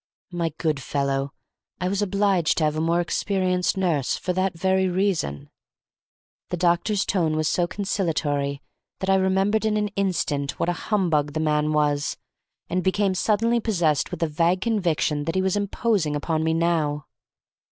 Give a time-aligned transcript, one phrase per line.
[0.31, 1.31] "My good fellow,
[1.79, 5.51] I was obliged to have a more experienced nurse for that very reason."
[6.49, 8.63] The doctor's tone was so conciliatory
[8.97, 12.17] that I remembered in an instant what a humbug the man was,
[12.67, 17.05] and became suddenly possessed with the vague conviction that he was imposing upon me now.